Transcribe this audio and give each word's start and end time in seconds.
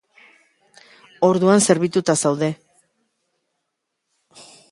Orduan 1.27 1.61
zerbituta 1.65 2.17
zaude. 2.23 2.51